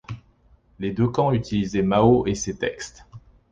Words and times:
Les 0.79 0.89
deux 0.91 1.07
camps 1.09 1.31
utilisaient 1.31 1.83
Mao, 1.83 2.25
et 2.25 2.33
ses 2.33 2.57
textes. 2.57 3.05